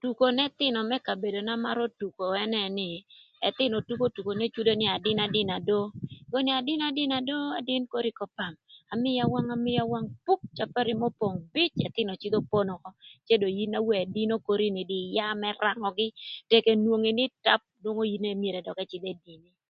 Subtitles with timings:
[0.00, 2.88] Tuko n'ëthïnö më kabedona marö tuko ënë nï
[3.48, 5.80] ëthïnö tuko tuko n'ecwodo nï adïnadïna do.
[6.24, 8.52] Kobo nï adïnadïna do adïnö kori k'öpam
[8.94, 12.90] amïa wang amïa wang puk capari n'opong bïc ëthïnö cïdhö pono ökö
[13.26, 16.08] cë dong in na wono ëdïnö kori ni ïya më rangögï
[16.50, 19.50] tëk enwongi nï tap nwongo in myero dök ëcïdh edini.